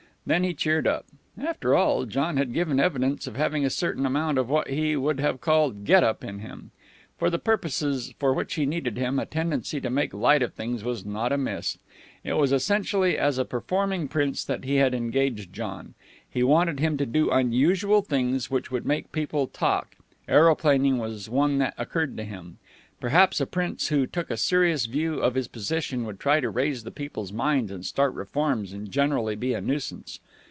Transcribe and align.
Then 0.23 0.43
he 0.43 0.53
cheered 0.53 0.85
up. 0.85 1.07
After 1.35 1.73
all, 1.75 2.05
John 2.05 2.37
had 2.37 2.53
given 2.53 2.79
evidence 2.79 3.25
of 3.25 3.35
having 3.37 3.65
a 3.65 3.71
certain 3.71 4.05
amount 4.05 4.37
of 4.37 4.47
what 4.49 4.67
he 4.67 4.95
would 4.95 5.19
have 5.19 5.41
called 5.41 5.83
"get 5.83 6.03
up" 6.03 6.23
in 6.23 6.39
him. 6.39 6.69
For 7.17 7.31
the 7.31 7.39
purposes 7.39 8.13
for 8.19 8.31
which 8.31 8.53
he 8.53 8.67
needed 8.67 8.97
him, 8.97 9.17
a 9.17 9.25
tendency 9.25 9.81
to 9.81 9.89
make 9.89 10.13
light 10.13 10.43
of 10.43 10.53
things 10.53 10.83
was 10.83 11.03
not 11.07 11.31
amiss. 11.31 11.79
It 12.23 12.33
was 12.33 12.51
essentially 12.51 13.17
as 13.17 13.39
a 13.39 13.45
performing 13.45 14.07
prince 14.07 14.45
that 14.45 14.63
he 14.63 14.75
had 14.75 14.93
engaged 14.93 15.51
John. 15.53 15.95
He 16.29 16.43
wanted 16.43 16.79
him 16.79 16.97
to 16.97 17.07
do 17.07 17.31
unusual 17.31 18.03
things, 18.03 18.51
which 18.51 18.69
would 18.69 18.85
make 18.85 19.11
people 19.11 19.47
talk 19.47 19.95
aeroplaning 20.29 20.99
was 20.99 21.31
one 21.31 21.57
that 21.57 21.73
occurred 21.79 22.15
to 22.17 22.23
him. 22.23 22.59
Perhaps 23.01 23.41
a 23.41 23.47
prince 23.47 23.87
who 23.87 24.05
took 24.05 24.29
a 24.29 24.37
serious 24.37 24.85
view 24.85 25.15
of 25.21 25.33
his 25.33 25.47
position 25.47 26.03
would 26.05 26.19
try 26.19 26.39
to 26.39 26.51
raise 26.51 26.83
the 26.83 26.91
people's 26.91 27.33
minds 27.33 27.71
and 27.71 27.83
start 27.83 28.13
reforms 28.13 28.73
and 28.73 28.91
generally 28.91 29.35
be 29.35 29.55
a 29.55 29.59
nuisance. 29.59 30.19